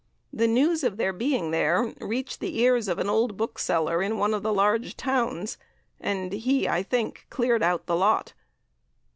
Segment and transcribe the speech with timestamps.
[0.33, 4.33] The news of their being there reached the ears of an old bookseller in one
[4.33, 5.59] of the large towns,
[5.99, 8.33] and he, I think, cleared out the lot.